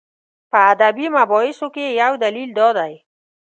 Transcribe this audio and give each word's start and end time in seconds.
په 0.51 0.57
ادبي 0.73 1.05
مباحثو 1.17 1.67
کې 1.75 1.83
یې 1.87 1.91
یو 2.01 2.13
دلیل 2.23 2.49
دا 2.59 2.67
دی. 2.77 2.93